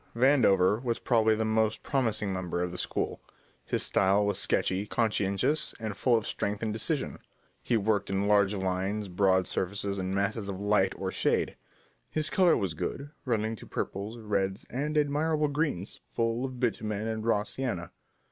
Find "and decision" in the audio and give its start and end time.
6.63-7.19